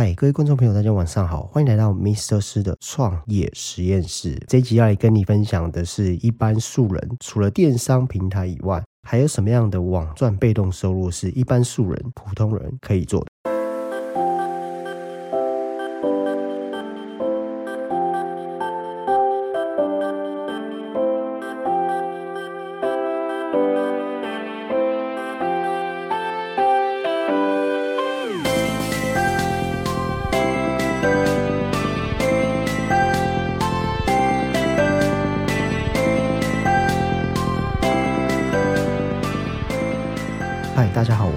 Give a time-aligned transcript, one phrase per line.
[0.00, 2.40] 嗨，各位观众朋友，大家晚上好，欢迎来到 Mr.
[2.40, 4.42] 师的创业实验室。
[4.48, 13.49] 这集要来跟你分享的是一般素人除了电商平台以外，还有什么样的网赚被动收入是一般素人、普通人可以做的。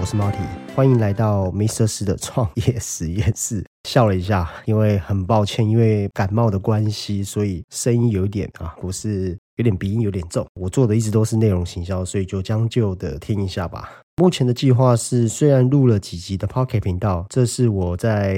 [0.04, 0.36] 我是猫体，
[0.76, 1.86] 欢迎来到 Mr.
[1.86, 3.64] 师的创业实验室。
[3.88, 10.46] 笑了一下，因为很抱歉，因为感冒的关系，所以声音有点啊，不是有点鼻音有点重。
[10.60, 14.02] 我做的一直都是内容行销，所以就将就的听一下吧。
[14.16, 18.36] 目前的计划是，虽然录了几集的 Pocket 频道，这是我在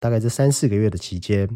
[0.00, 1.48] 大概这三四个月的期间，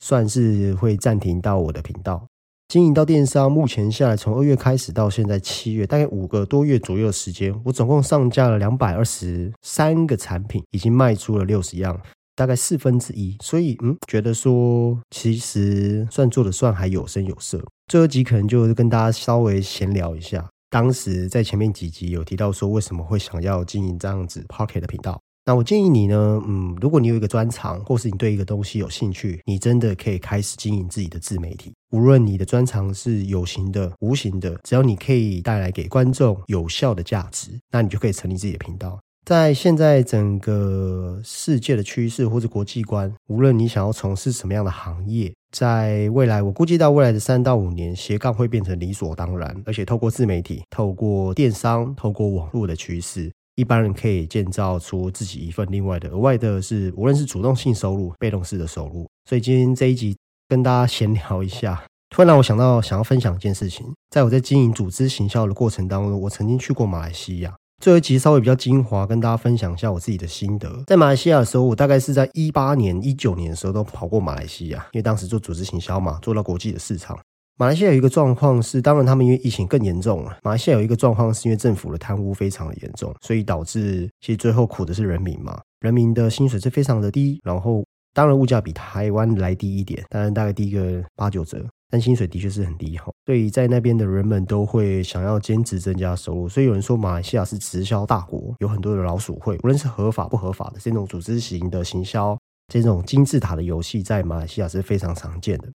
[0.00, 2.26] 算是会暂停到我的频道。
[2.70, 12.00] 经营到电商，目前下来从二月开始到现在七月，大概五个多月左右的时间，我总共上架了两百二十三个产品，已经卖出了六十样，
[12.36, 13.36] 大概四分之一。
[13.42, 17.60] 所以，嗯，觉得说其实算做的算还有声有色。
[17.88, 25.20] 最后集可能就跟大家稍微闲聊一下，当时在前面几集有提到说为什么会想要经营这样子 Pocket 的频道。
[25.50, 31.72] 那我建议你呢，嗯，如果你有一个专长，或是你对一个东西有兴趣，你真的可以开始经营自己的自媒体。
[31.90, 38.96] 无论你的专长是有形的、无形的，只要你可以带来给观众有效的价值，那你就可以成立自己的频道。
[39.26, 53.32] 在现在整个世界的趋势或者国际观，无论你想要从事什么样的行业，在未来，我估计到未来的三到五年，斜杠会变成理所当然，而且透过自媒体、透过电商、透过网络的趋势。
[53.60, 59.06] 一般人可以建造出自己一份另外的额外的是，无论是主动性收入、被动式的收入。
[59.28, 60.16] 所以今天这一集
[60.48, 63.86] 跟大家闲聊一下，突然让我想到想要分享一件事情。
[64.08, 67.54] 在我在经营组织行销的过程当中，我曾经去过马来西亚。
[67.82, 70.82] 最后一集稍微比较精华，跟大家分享一下我自己的心得。
[70.86, 77.18] 在马来西亚的时候，我大概是在一八年、一九年的时候都跑过马来西亚，因为当时做组织行销嘛，做到国际的市场。
[77.60, 80.38] 马来西亚有一个状况是，当然他们因为疫情更严重了。
[80.42, 85.60] 马来西亚有一个状况是因为政府的贪污非常的严重，所以导致其实最后苦的是人民嘛。
[85.80, 87.84] 人民的薪水是非常的低，然后
[88.14, 93.12] 当然物价比台湾来低一点，当然大概低个八九折，但薪水的确是很低哈。
[93.26, 102.38] 所以在那边的人们都会想要兼职增加收入，所以有人说马来西亚是直销大国，有很多的老鼠会，无论是合法不合法的这种组织型的行销，
[102.72, 105.68] 这种金字塔的游戏，在马来西亚是非常常见的。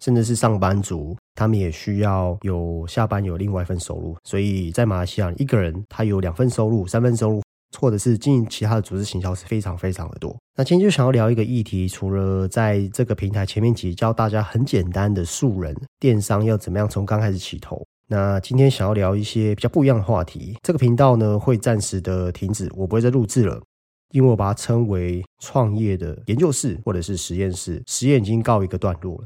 [0.00, 7.42] 甚至是上班族，他们也需要有下班有另外一份收入，所以在马来西亚，一个人他有两份收入、三份收入，
[7.78, 10.36] 或者是经营其他的组织行销是非常非常的多。
[10.56, 20.56] 那今天就想要聊一个议题，除了在这个平台前面几教大家很简单的素人电商要怎么样从刚开始起头，那今天想要聊一些比较不一样的话题。
[20.62, 23.60] 这个频道呢会暂时的停止，我不会再录制了，
[24.12, 29.24] 因为我把它称为创业的研究室或者是实验室，实验已经告一个段落了。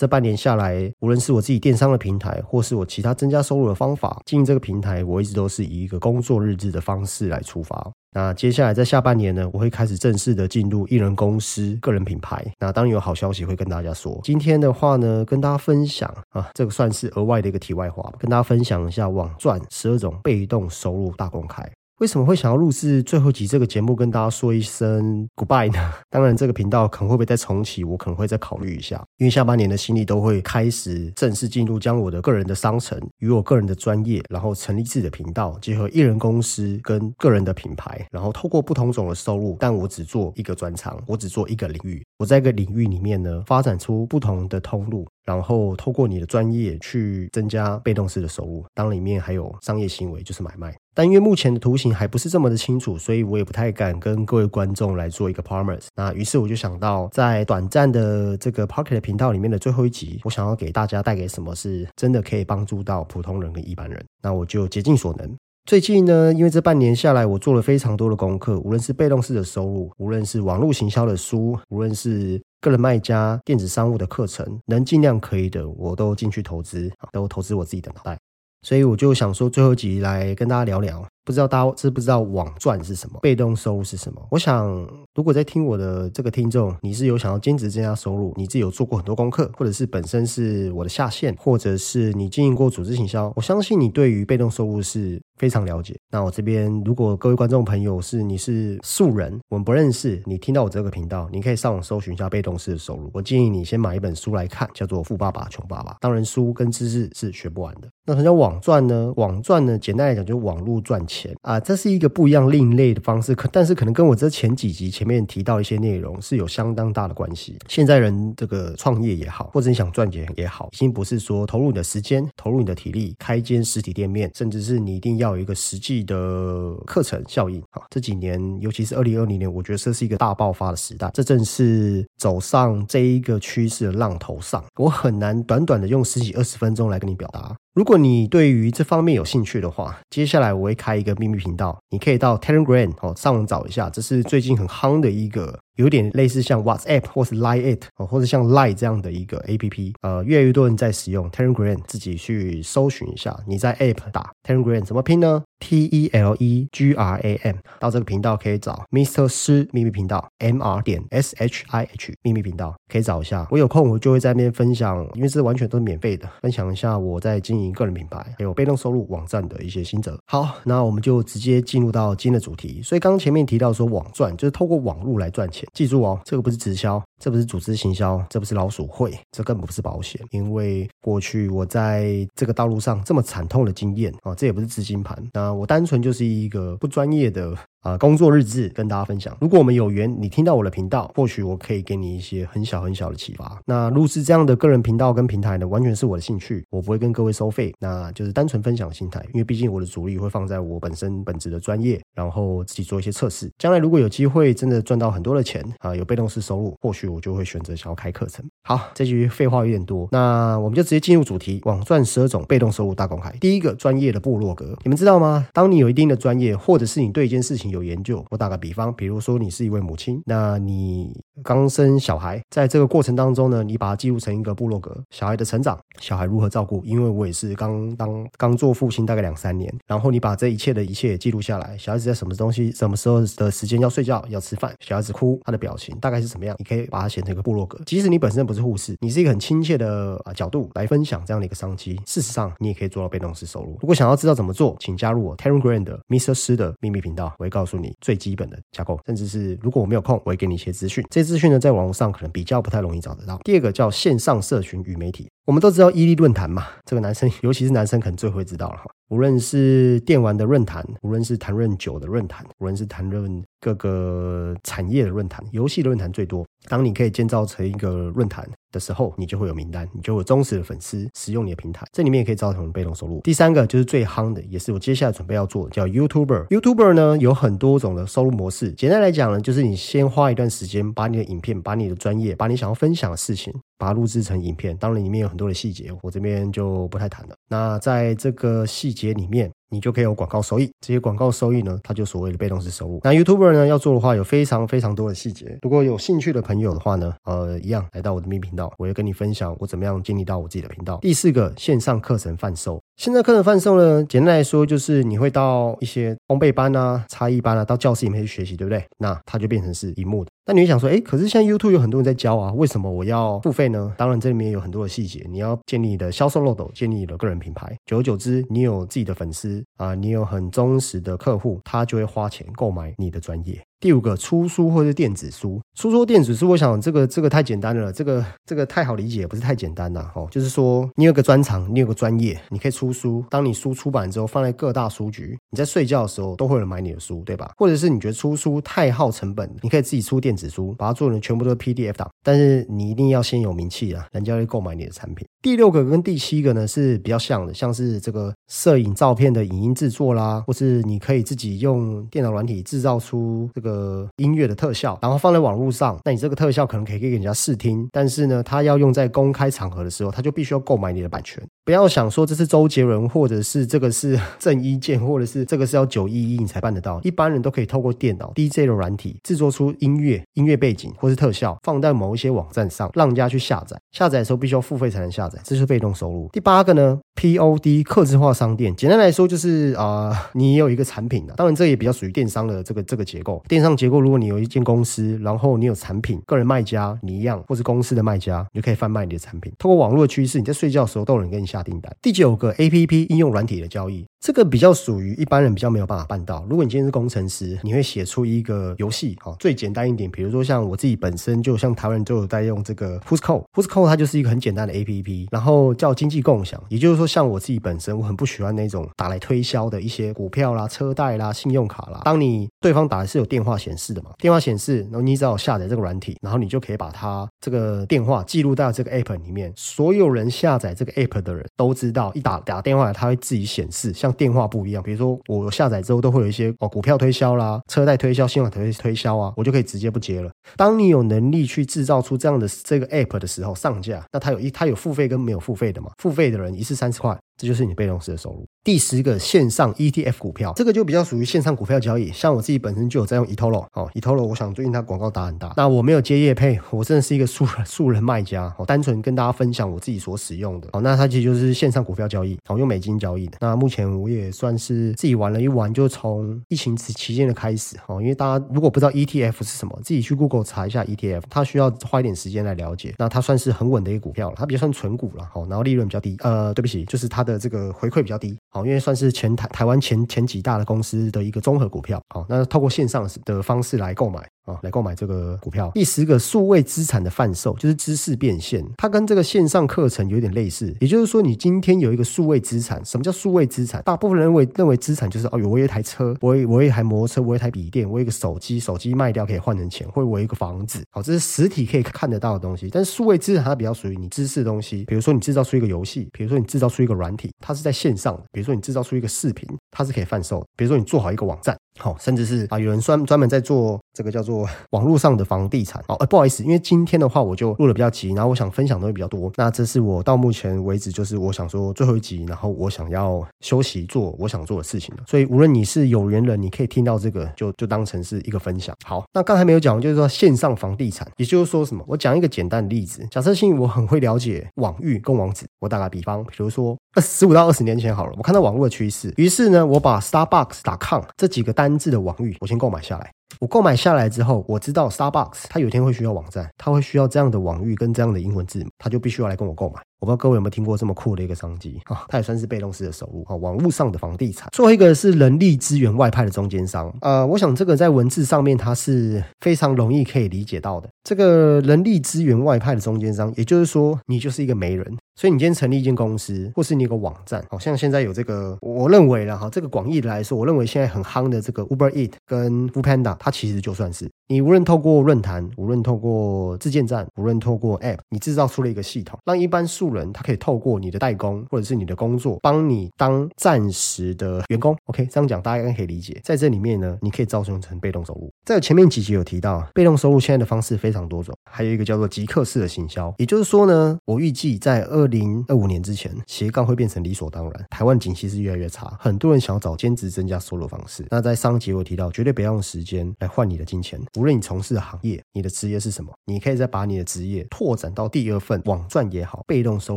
[0.00, 7.92] 这半年下来，无论是我自己电商的平台，或是我其他增加收入的方法，经营这个平台，我一直都是以一个工作日志的方式来出发。
[8.12, 12.42] 那接下来在下半年呢，我会开始正式的进入艺人公司、个人品牌。
[12.58, 14.18] 那当有好消息会跟大家说。
[14.24, 21.70] 今天的话呢，跟大家分享啊，这个算是额外的一个题外话，跟大家分享一下网赚十二种被动收入大公开。
[22.00, 25.92] 为什么会想要录制最后集这个节目，跟大家说一声 goodbye 呢？
[26.08, 29.04] 当然，这个频道可能会不会再重启，我可能会再考虑一下。
[29.18, 42.02] 因为下半年的心力都会开始正式进入，将我的个人的商城与我个人的专业，然后成立自己的频道，结合艺人公司跟个人的品牌，然后透过不同种的收入，但我只做一个专长，我只做一个领域。
[42.16, 48.64] 我在一个领域里面呢，发展出不同的通路，然后透过你的专业去增加被动式的收入。
[48.74, 50.74] 当里面还有商业行为，就是买卖。
[50.94, 55.86] 但因为目前的图形还不是这么的清楚，所以我也不太敢跟各位观众来做一个 promise。
[55.94, 64.04] 那于是我就想到，在短暂的这个 Pocket 频道里面的最后一集，我想要给大家带给什么是真的可以帮助到普通人跟一般人。
[64.22, 65.36] 那我就竭尽所能。
[65.66, 78.18] 最近呢，因为这半年下来，我做了非常多的功课，无论是被动式的收入，无论是网络行销的书，无论是个人卖家电子商务的课程，能尽量可以的，我都进去投资，都投资我自己的脑袋。
[78.62, 83.18] 所以我就想说，最后集来跟大家聊聊，不知道大家知不知道网赚是什么？
[83.20, 84.20] 被动收入是什么？
[84.30, 84.68] 我想，
[85.14, 95.94] 如果在听我的这个听众，你是有想要兼职增加收入，你自己有做过很多功课，或者是本身是我的下线，或者是你经营过组织行销，我相信你对于被动收入是非常了解。
[96.10, 103.10] 那我这边，如果各位观众朋友是你是素人，我们不认识，你听到我这个频道，你可以上网搜寻一下被动式的收入。
[103.12, 105.92] 我建议你先买一本书来看，叫做《富爸爸穷爸爸》。
[106.00, 107.88] 当然，书跟知识是学不完的。
[108.06, 109.12] 那什么叫网赚呢？
[109.16, 113.34] 网赚呢，简单来讲就是网络赚钱啊，这是一个不一样、另类的方式。
[113.34, 117.58] 可但是可能跟我这前几集前面提到一些内容是有相当大的关系。
[117.66, 127.82] 现在人这个创业也好，或者你想赚钱也好，已经不是说投入你的时间、投入你的体力，开间实体店面，甚至是你一定要有一个实际的课程效应啊。
[127.90, 131.10] 这几年，尤其是二零二零年，我觉得这是一个大爆发的时代。
[131.12, 134.64] 这正是走上这一个趋势的浪头上。
[134.76, 137.56] 我很难短短的用十几二十分钟来跟你表达。
[137.72, 156.08] 如果你对于这方面有兴趣的话，接下来我会开一个秘密频道，你可以到 Telegram 哦上网找一下，这是最近很夯的一个，有点类似像 WhatsApp 或是 Line It，或者像 Line 这样的一个 APP，呃，越来越多人在使用 Telegram，自己去搜寻一下，你在 App 打 Telegram 怎么拼呢？T E
[156.12, 159.28] L E G R A M，到这个频道可以找 Mr.
[159.28, 163.46] 师秘密频道 M R 点 S H I H 秘密频道，可以找一下。
[163.50, 170.18] 我有空我就会在那边分享，因为这完全都是免费的，分享一下我在经营个人品牌还有被动收入网站的一些心得。
[170.26, 172.80] 好，那我们就直接进入到今天的主题。
[172.82, 180.20] 所以刚刚前面提到说网赚就是透过网络来赚钱，记住哦，这个不是直销，这不是组织行销，这不是老鼠会，这更不是保险。
[180.30, 185.16] 因为过去我在这个道路上这么惨痛的经验啊，这也不是资金盘。
[185.32, 187.56] 那我单纯就是一个不专业的。
[187.82, 189.34] 啊，工作日志跟大家分享。
[189.40, 193.58] 如果我们有缘，你听到我的频道，或许我可以给你一些很小很小的启发。
[193.64, 199.24] 那录制这样的个人频道跟平台呢，完全是我的兴趣，我不会跟各位收费，那就是单纯分享心态。
[199.32, 203.50] 因为毕竟我的主力会放在我本身本职的专业，然后自己做一些测试。
[203.58, 208.44] 将来如果有机会真的赚到很多的钱啊，有被动式收入，或许我就会选择想要开课程。
[208.62, 213.30] 好，这句废话有点多，那我们就直接进入主题：网赚十二种被动收入大公开。
[213.40, 215.46] 第一个，专业的部落格，你们知道吗？
[215.54, 217.69] 当你有一定的专业，或者是你对一件事情。
[217.70, 237.78] 有研究，我打个比方，比如说你是一位母亲，那你刚生小孩，在这个过程当中呢，你把它记录成一个部落格，小孩的成长，小孩如何照顾，因为我也是刚当刚做父亲大概两三年，然后你把这一切的一切记录下来，小孩子在什么东西，什么时候的时间要睡觉要吃饭，小孩子哭他的表情大概是什么样，你可以把它写成一个部落格。
[237.86, 243.78] 即使你本身不是护士，你是一个很亲切的啊角度来分享这样的一个商机，事实上你也可以做到被动式收入。
[243.80, 246.34] 如果想要知道怎么做，请加入我 Telegram 的 Mr.
[246.34, 251.04] 师的秘密频道，我会告诉你最基本的架构，甚至是如果我没有空，我会给你一些资讯。
[251.10, 253.38] 这些资讯呢，在网络上可能比较不太容易找得到。
[253.44, 258.84] 第二个叫线上社群与媒体，我们都知道伊利论坛嘛，这个男生 尤其是男生可能最会知道了哈。
[259.10, 266.46] 无论是电玩的论坛，无论是谈论酒的论坛，无论是谈论各个产业的论坛，游戏的论坛最多。
[266.66, 273.20] 当你可以建造成一个论坛的时候，你就会有名单，你就有忠实的粉丝使用你的平台，这里面也可以造成被动收入。
[273.20, 276.46] 第三个就是最夯的，也是我接下来准备要做的，叫 YouTuber。
[276.48, 284.76] YouTuber 呢有很多种的收入模式，简单来讲呢，就是你先花一段时间把你的影片、把你的专业、把你想要分享的事情，把它录制成影片。
[284.76, 287.34] 当然里面有很多的细节，我这边就不太谈了。
[287.48, 289.50] 那在这个细节里面。
[289.70, 293.00] 你就可以有广告收益，这些广告收益呢，它就所谓的被动式收入。
[293.04, 295.58] 那 YouTuber 呢要做的话，有非常非常多的细节。
[295.62, 300.98] 如果有兴趣的朋友的话呢，呃，一样来到我的秘频道，我会跟你分享我怎么样建立到我自己的频道。
[301.00, 302.80] 第四个，线上课程贩售。
[303.00, 308.84] 现在课程贩售呢，简单来说就是你会到一些烘焙班啊、差异班啊，到教室里面去学习，对不对？
[308.98, 310.30] 那它就变成是荧幕的。
[310.44, 313.90] 那你会想说，哎，可是现在 YouTube 有很多人在教啊，为什么我要付费呢？
[313.96, 317.74] 当然这里面有很多的细节，你要建立你的销售漏斗，建立你的个人品牌。
[317.86, 323.58] 久而久之，你有自己的粉丝啊，你有很忠实的客户，他就会花钱购买你的专业。
[323.80, 330.10] 第五个出书或者电子书，出书电子书，我想这个这个太简单了，这个这个太好理解，不是太简单呐。
[330.14, 333.24] 哦，就是说你有个专长，你有个专业，你可以出书。
[333.30, 337.52] 当你书出版之后，放在各大书局，你在睡觉的时候都会有人买你的书，对吧？
[337.56, 342.06] 或者是你觉得出书太耗成本，你可以自己出电子书，把它做成全部都是 PDF 档。
[342.22, 345.26] 但是你一定要先有名气啊，人家会购买你的产品。
[345.40, 353.69] 第六个跟第七个呢是比较像的，像是这个摄影照片的影音制作啦，或是你可以自己用电脑软体制造出这个。
[353.70, 361.42] 个音乐的特效，然后放在网络上，那你这个特效可能可以给人家试听，但是呢，他要用在公开场合的时候，他就必须要购买你的版权。
[361.64, 373.76] 不要想说这是周杰伦，或者是这个是郑伊健，或者是这个是要九一一你才办得到，一般人都可以透过电脑 DJ 的软体制作出音乐、音乐背景或是特效，放在某一些网站上，让人家去下载。
[373.92, 376.28] 下载的时候必须要付费才能下载，这是被动收入。
[376.32, 383.40] 第八个呢，POD 客制化商店，简单来说就是啊，你也有一个产品的，当然这也比较属于电商的这个这个结构。
[383.46, 389.52] 电上结构，如果你有一间公司，然后你有产品，个人卖家你一样，或是公司的卖家，你就可以贩卖你的产品。
[389.58, 391.94] 通过网络趋势，你在睡觉的时候都有人给你下订单。
[392.02, 394.04] 第九个 APP 应用软体的交易。
[394.20, 396.44] 这个比较属于一般人比较没有办法办到。
[396.46, 412.02] 如果你今天是工程师，你会写出一个游戏，哈，最简单一点，比如说像我自己本身，就像台湾人就有在用这个 Pushco，Pushco 它就是一个很简单的 A P P，然后叫经济共享，也就是说，像我自己本身，我很不喜欢那种打来推销的一些股票啦、车贷啦、信用卡啦。
[412.04, 424.14] 当你对方打的是有电话话显示的嘛，电话显示，然后你只要下载这个软体，然后你就可以把它这个电话记录到这个 App 里面，所有人下载这个 App 的人都知道，一打打电话来，它会自己显示，像。
[424.20, 430.30] 电话不一样，比如说我下载之后都会有一些哦股票推销啦、车贷推销、信用卡推推销啊，我就可以直接不接了。
[430.56, 435.90] 当你有能力去制造出这样的这个 app 的时候，上架，那它有一它有付费跟没有付费的嘛？
[435.96, 437.18] 付费的人一次三十块。
[437.40, 438.44] 这就是你被动式的收入。
[438.62, 442.12] 第十个线上 ETF 股票，这个就比较属于线上股票交易。
[442.12, 445.54] 像我自己本身就有在用 eToro，哦，eToro，我想最近它广告打很大。
[445.56, 450.68] 那我没有接业配，我真的是一个素人素人卖家，哦，单纯跟大家分享我自己所使用的。
[450.74, 453.38] 哦，那它其实就是线上股票交易，哦，用美金交易的。
[453.40, 462.94] 那目前我也算是自己玩了一玩，就从疫情期期间的开始，哦，因为大家如果不知道 ETF 是什么，自己去 Google 查一下 ETF，它需要花一点时间来了解。
[462.98, 466.14] 那它算是很稳的一个股票了，它比较算纯股了，哦，然后利润比较低。
[466.20, 474.26] 呃，对不起，就是它的的这个回馈比较低，好，因为算是前台台湾前前几大的公司的一个综合股票，好，那透过线上的方式来购买。
[474.44, 475.70] 啊，来购买这个股票。
[475.74, 480.74] 第十个数位资产的贩售就是知识变现，它跟这个线上课程有点类似。
[480.80, 483.82] 也就是说，你今天有一个数位资产，什么叫数位资产？
[483.82, 490.82] 大部分人认为认为资产就是哦，有我有一台车，我我有一台摩托车，我有一台笔电，我有一个手机，手机卖掉可以换成钱，或我有一个房子。
[490.90, 492.68] 好，这是实体可以看得到的东西。
[492.70, 501.56] 但是数位资产它比较属于你知识的东西，比如说你制造出一个游戏，比如说你制造出一个软体，它是在线上的；比如说你制造出一个视频，它是可以贩售；比如说你做好一个网站。
[501.80, 505.82] 好，甚至是啊，有人专专门在做这个叫做 网络上的房地产。
[505.88, 509.32] 哦，呃，不好意思，因为今天的话我就录的比较急，然后我想分享东西比较多。
[509.36, 515.02] 那这是我到目前为止就是我想说最后一集，然后我想要休息做我想做的事情了。
[515.06, 518.76] 所以无论你是有缘人，你可以听到这个，就就当成是一个分享。
[518.84, 521.82] 好，那刚才没有讲，就是说线上房地产，也就是说什么？
[521.88, 532.46] 我讲一个简单的例子，假设性我很会了解网域跟网址，我打个比方，比如说十五到二十年前好了，我看到网络的趋势，于是呢，我把 Starbucks.com 这几个单字的网域我。
[532.46, 533.08] 先购买下来。
[533.38, 539.80] 我购买下来之后，我知道 Starbucks 它有一天会需要网站，它会需要这样的网域跟这样的英文字母，它就必须要来跟我购买。
[540.00, 542.04] 我不知道各位有没有听过这么酷的一个商机啊？
[542.08, 544.48] 它也算是被动式的收入啊，网络上的房地产。
[544.50, 550.88] 最后一个是人力资源外派的中间商，呃，我想这个在文字上面它是非常容易可以理解到的。
[551.04, 563.14] 这个人力资源外派的中间商，也就是说你就是一个媒人，所以你今天成立一间公司，或是你有个网站，好像现在有这个，我认为了哈，这个广义的来说，我认为现在很夯的这个 Uber Eat 跟 Food Panda。
[563.18, 574.76] 它其实就算是你无论透过论坛，无论透过自建站，无论透过 App，你制造出了一个系统，让一般素人他可以透过你的代工或者是你的工作，帮你当暂时的员工。
[574.84, 576.20] OK，这样讲大家应该可以理解。
[576.22, 578.32] 在这里面呢，你可以造成成被动收入。
[578.44, 583.12] 在前面几集有提到，被动收入现在的方式非常多种，还有一个叫做即刻式的行销。
[583.18, 587.66] 也就是说呢，我预计在二零二五年之前，斜杠会变成理所当然。
[587.68, 591.04] 台湾景气是越来越差，很多人想要找兼职增加收入方式。
[591.10, 593.12] 那在上集我提到，绝对不要用时间。
[593.18, 599.96] 来换你的金钱，无论你从事的行业，你的职业是什么，你可以再把你的职业拓展到第二份网赚也好，被动收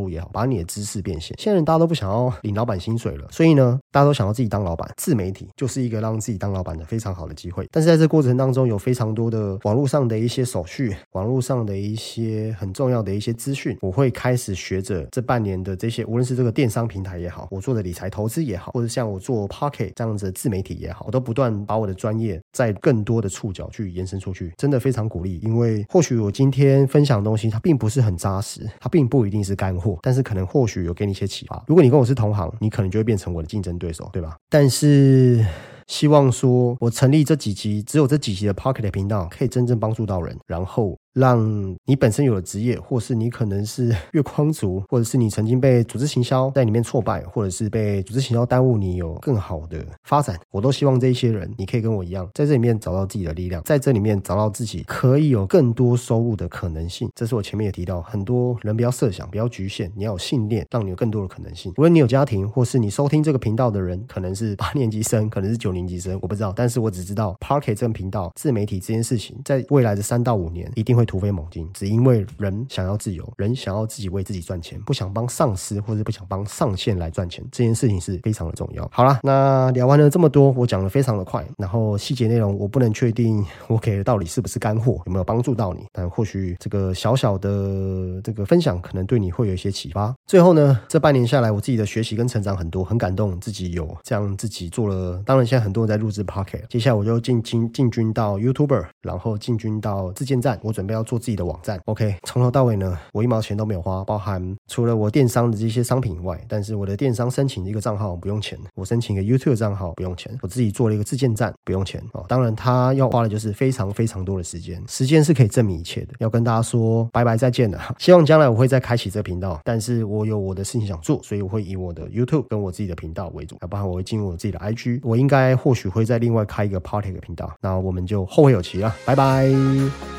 [0.00, 1.36] 入也好，把你的知识变现。
[1.38, 4.90] 现在大家都不想要领老板薪水了，所以呢，大家都想要自己当老板。
[4.96, 7.68] 自媒体就是一个让自己当老板的非常好的机会。
[7.70, 25.38] 但是在这过程当中，有非常多的网络上的一些手续，网络上的一些很重要的一些资讯，我会开始学着这半年的这些，无论是这个电商平台也好，我做的理财投资也好，或者像我做 Pocket 这样子的自媒体也好，我都不断把我的专业在更多的触角去延伸出去，真的非常鼓励。
[25.42, 31.62] 因为或许我今天分享的东西，它并不是很扎实，它并不一定是干货，但是可能或许有给你一些启发。
[31.66, 34.36] 如果你跟我是同行，你可能就会变成我的竞争对手，对吧？
[34.48, 35.44] 但是
[35.86, 40.96] 希望说我成立这几集，只有这几集的 Pocket 频道，可以真正帮助到人，然后。
[41.14, 57.08] 让你本身有的职业，或是你可能是 月光族，或者是你曾经被组织行销在里面挫败，或者是被组织行销耽误你有更好的发展，我都希望这一些人，你可以跟我一样，在这里面找到自己的力量，在这里面找到自己可以有更多收入的可能性。
[57.14, 61.72] 这是我前面也提到，很多人不要设想，不要局限，你要有信念，让你有更多的可能性。
[61.76, 78.88] 无论你有家庭，或是你收听这个频道的人，可能是 八年级生，可能是九年级生，我不知道，但是我只知道 Parket 这个频道自媒体这件事情，在未来的三到五年一定会突飞猛进，只因为人想要自由，人想要自己为自己赚钱，不想帮上司或者不想帮上线来赚钱，这件事情是非常的重要。
[78.92, 90.14] 好了，那聊完了这么多，我讲的非常的快，然后细节内容我不能确定我给的到底是不是干货，有没有帮助到你，但或许这个小小的这个分享可能对你会有一些启发。
[90.26, 95.22] 最后呢，这半年下来，我自己的学习跟成长很多，很感动，自己有这样自己做了。
[95.26, 101.80] 当然，现在很多人在录制 Pocket，接下来我就进进进军到 YouTuber，然后进军到自建站，我准备要做自己的网站。
[101.86, 112.24] OK，从头到尾呢，我一毛钱都没有花，包含除了我电商的这些商品以外，但是我的电商申请一个账号不用钱，我申请一个 YouTube 账号不用钱，我自己做了一个自建站不用钱哦。
[112.28, 116.14] 当然，他要花的就是非常非常多的时间，时间是可以证明一切的。
[116.18, 130.13] 要跟大家说拜拜再见了， 希望将来我会再开启这个频道，但是我有我的事情想做，所以我会以我的 YouTube 跟我自己的频道为主，要包含我会进入我自己的 IG，我应该或许会再另外开一个 Party 的频道，那我们就后会有期了，拜拜。